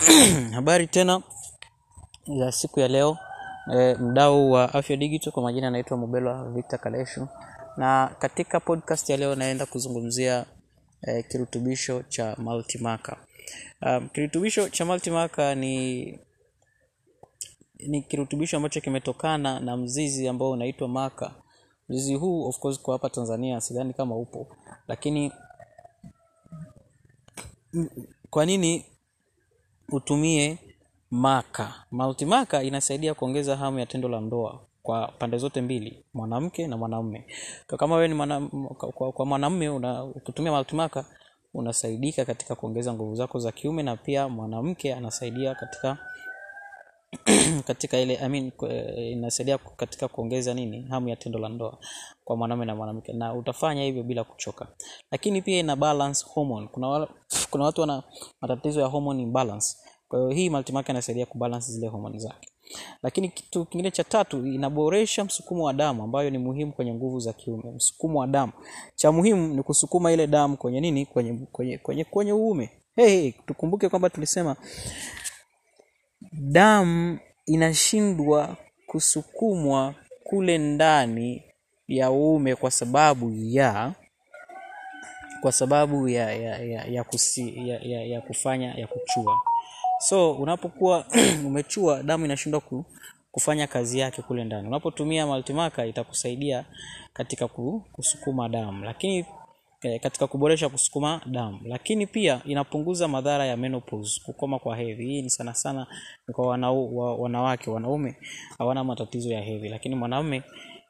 [0.54, 1.22] Habari tena
[2.26, 3.18] ya siku ya leo.
[3.74, 7.28] E, mdau wa Afya Digital kwa majina anaitwa Mubelwa Victor Kaleshu,
[7.76, 10.44] na katika podcast ya leo naenda kuzungumzia
[11.02, 13.16] e, kirutubisho cha multimaka
[13.82, 16.04] Um, kirutubisho cha multimaka ni
[17.78, 21.34] ni kirutubisho ambacho kimetokana na mzizi ambao unaitwa maka.
[21.88, 24.46] Mzizi huu of course kwa hapa Tanzania sidhani kama upo,
[24.88, 25.32] lakini
[28.30, 28.84] kwa nini
[29.92, 30.58] utumie
[31.10, 31.74] maka?
[31.90, 37.24] Multimaka inasaidia kuongeza hamu ya tendo la ndoa kwa pande zote mbili, mwanamke na mwanamume.
[37.66, 38.40] Kama wewe ni mwana,
[38.94, 39.26] kwa, kwa
[40.04, 41.04] ukitumia multimaka
[41.54, 45.98] unasaidika katika kuongeza nguvu zako za kiume, na pia mwanamke anasaidia katika
[47.66, 48.52] katika ile I mean,
[48.96, 51.78] inasaidia katika kuongeza nini, hamu ya tendo la ndoa
[52.24, 54.68] kwa mwanamume na mwanamke, na utafanya hivyo bila kuchoka.
[55.10, 56.68] Lakini pia ina balance hormone.
[56.72, 57.08] Kuna wala,
[57.50, 58.02] kuna watu wana
[58.40, 59.76] matatizo ya hormone imbalance,
[60.08, 62.48] kwa hiyo hii multimaca inasaidia kubalance zile hormone zake.
[63.02, 67.32] Lakini kitu kingine cha tatu, inaboresha msukumo wa damu ambayo ni muhimu kwenye nguvu za
[67.32, 67.70] kiume.
[67.70, 68.52] Msukumo wa damu,
[68.94, 72.70] cha muhimu ni kusukuma ile damu kwenye nini, kwenye kwenye kwenye, kwenye uume.
[72.96, 74.56] Hey, hey, tukumbuke kwamba tulisema
[76.42, 81.42] damu inashindwa kusukumwa kule ndani
[81.88, 83.92] ya uume kwa sababu ya
[85.40, 89.40] kwa sababu ya ya ya, ya, kusi, ya, ya, ya kufanya ya kuchua.
[89.98, 91.04] So unapokuwa
[91.46, 92.84] umechua, damu inashindwa ku,
[93.32, 94.68] kufanya kazi yake kule ndani.
[94.68, 96.64] Unapotumia maltimaka itakusaidia
[97.12, 97.48] katika
[97.92, 99.26] kusukuma damu, lakini
[99.80, 105.04] katika kuboresha kusukuma damu, lakini pia inapunguza madhara ya menopause, kukoma kwa hedhi.
[105.06, 105.86] Hii ni sana sana
[106.32, 107.70] kwa wanau, wa, wanawake.
[107.70, 108.16] Wanaume
[108.58, 110.42] hawana matatizo ya hedhi, lakini mwanaume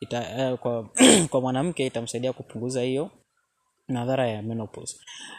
[0.00, 0.88] ita, eh, kwa,
[1.30, 3.10] kwa mwanamke itamsaidia kupunguza hiyo
[3.88, 4.96] madhara ya menopause.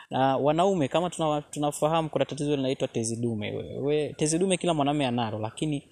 [0.09, 3.51] Na wanaume kama tuna, tunafahamu kuna tatizo linaloitwa tezi dume.
[3.81, 5.89] We, tezi dume kila mwanaume analo, lakini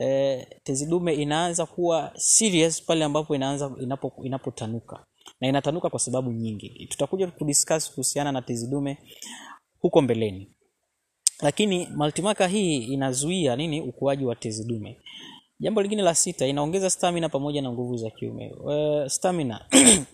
[0.00, 5.04] eh, tezi inaanza kuwa serious pale ambapo inaanza inapo, inapotanuka
[5.42, 6.86] na inatanuka kwa sababu nyingi.
[6.90, 8.98] Tutakuja kudiscuss kuhusiana na tezi dume
[9.80, 10.48] huko mbeleni,
[11.40, 15.00] lakini multimaka hii inazuia nini, ukuaji wa tezi dume.
[15.60, 18.50] Jambo lingine la sita, inaongeza stamina pamoja na nguvu za kiume.
[18.52, 19.64] Uh, stamina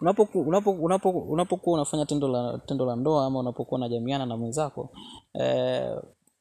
[0.00, 4.90] unapokuwa unapo, unapo, unapo unafanya tendo la tendo la ndoa ama unapokuwa unajamiana na mwenzako
[5.40, 5.96] eh,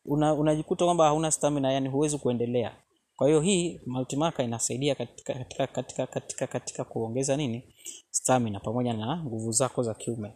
[0.05, 2.75] una, unajikuta kwamba hauna stamina, yani huwezi kuendelea.
[3.15, 7.73] Kwa hiyo hii multimaca inasaidia katika katika katika katika, katika kuongeza nini?
[8.11, 10.33] Stamina pamoja na nguvu zako za kiume,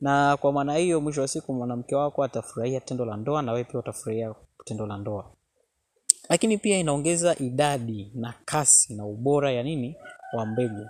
[0.00, 3.64] na kwa maana hiyo, mwisho wa siku mwanamke wako atafurahia tendo la ndoa na wewe
[3.64, 5.32] pia utafurahia tendo la ndoa.
[6.28, 9.96] Lakini pia inaongeza idadi na kasi na ubora ya nini?
[10.36, 10.86] Wa mbegu.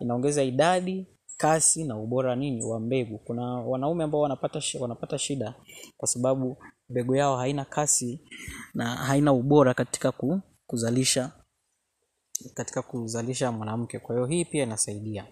[0.00, 2.64] Inaongeza idadi, kasi na ubora nini?
[2.64, 3.18] Wa mbegu.
[3.18, 5.54] Kuna wanaume ambao wanapata wanapata shida
[5.96, 6.56] kwa sababu
[6.90, 8.20] mbegu yao haina kasi
[8.74, 10.12] na haina ubora katika
[10.66, 11.32] kuzalisha
[12.54, 13.98] katika kuzalisha mwanamke.
[13.98, 15.26] Kwa hiyo hii pia inasaidia,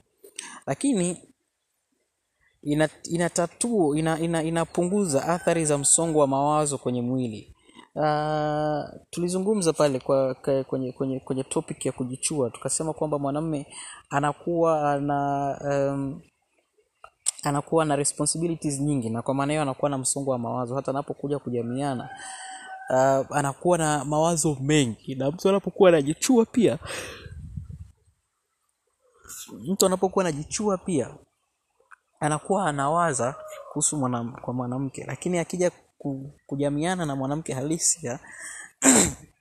[0.67, 1.19] lakini
[2.63, 7.53] ina inatatua ina, ina, inapunguza athari za msongo wa mawazo kwenye mwili.
[7.95, 10.35] Uh, tulizungumza pale kwa,
[10.69, 13.67] kwenye, kwenye, kwenye topic ya kujichua tukasema kwamba mwanamume
[14.11, 16.21] anakuwa ana um,
[17.47, 21.39] anakuwa na responsibilities nyingi, na kwa maana hiyo anakuwa na msongo wa mawazo hata anapokuja
[21.39, 22.09] kujamiana.
[22.91, 26.79] Uh, anakuwa na mawazo mengi, na mtu anapokuwa anajichua pia,
[29.69, 31.11] mtu anapokuwa anajichua pia
[32.21, 33.35] anakuwa anawaza
[33.69, 35.71] kuhusu mwanam, kwa mwanamke, lakini akija
[36.47, 38.11] kujamiana na mwanamke halisi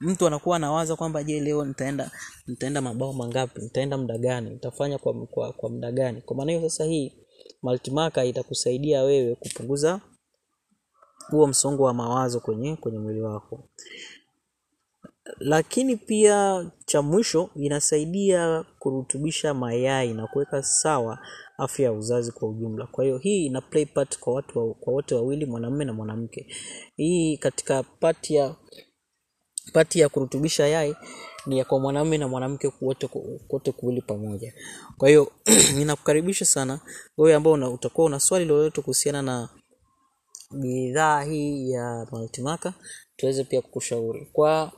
[0.00, 2.10] mtu anakuwa anawaza kwamba je, leo nitaenda
[2.46, 6.20] nitaenda mabao mangapi, nitaenda muda gani, nitafanya kwa, kwa, kwa muda gani?
[6.22, 7.12] Kwa maana hiyo sasa, hii
[7.62, 10.00] multimaca itakusaidia wewe kupunguza
[11.30, 13.68] huo msongo wa mawazo kwenye kwenye mwili wako,
[15.38, 21.18] lakini pia cha mwisho inasaidia kurutubisha mayai na kuweka sawa
[21.58, 22.86] afya ya uzazi kwa ujumla.
[22.86, 26.46] Kwa hiyo hii ina play part kwa watu wa, kwa wote wawili mwanamume na mwanamke.
[26.96, 28.54] Hii katika pati ya
[29.76, 30.96] pati ya kurutubisha yai
[31.46, 33.08] ni ya kwa mwanamume na mwanamke wote
[33.50, 34.52] wote kuwili pamoja.
[34.98, 35.32] Kwa hiyo
[35.76, 36.80] ninakukaribisha sana
[37.18, 39.48] wewe ambao una, utakuwa una swali lolote kuhusiana na
[40.50, 42.74] bidhaa hii ya Multimaka
[43.16, 44.72] tuweze pia kukushauri kwa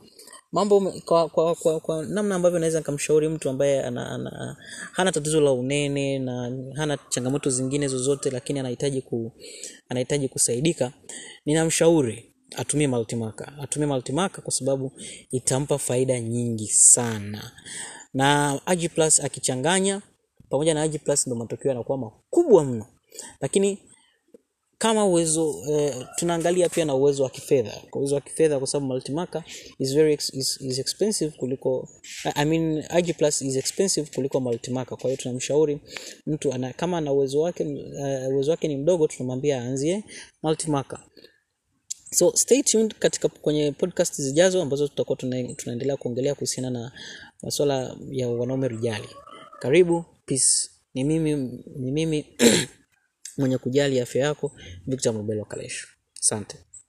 [0.51, 4.57] mambo kwa, kwa, kwa, kwa namna ambavyo naweza nikamshauri mtu ambaye ana, ana,
[4.91, 9.31] hana tatizo la unene na hana changamoto zingine zozote, lakini anahitaji ku,
[9.89, 10.91] anahitaji kusaidika.
[11.45, 14.91] Ninamshauri atumie multimaca, atumie multimaca kwa sababu
[15.31, 17.51] itampa faida nyingi sana,
[18.13, 20.01] na Ag Plus akichanganya
[20.49, 22.85] pamoja na Ag Plus ndo matokeo yanakuwa makubwa mno,
[23.41, 23.77] lakini
[24.77, 27.81] kama uwezo eh, tunaangalia pia na uwezo wa kifedha.
[27.93, 29.43] Uwezo wa kifedha kwa sababu multimarker
[29.79, 31.89] is very ex, is, is expensive kuliko
[32.35, 34.97] I mean IG plus is expensive kuliko multimarker.
[34.97, 35.79] Kwa hiyo tunamshauri
[36.25, 40.03] mtu ana, kama ana uwezo wake uh, uwezo wake ni mdogo tunamwambia aanzie
[40.43, 40.99] multimarker
[42.11, 46.91] so stay tuned katika kwenye podcast zijazo ambazo tutakuwa tuna, tunaendelea kuongelea kuhusiana na
[47.43, 49.09] masuala ya wanaume rijali.
[49.59, 50.69] Karibu peace.
[50.93, 51.35] Ni mimi
[51.75, 52.25] ni mimi
[53.37, 54.51] mwenye kujali afya yako
[54.87, 55.87] victor mobelo kalesho
[56.19, 56.57] asante